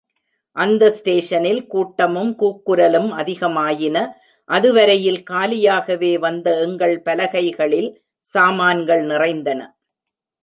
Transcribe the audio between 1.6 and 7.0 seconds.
கூட்டமும், கூக்குரலும் அதிகமாயின அதுவரையில் காலியாகவே வந்த எங்கள்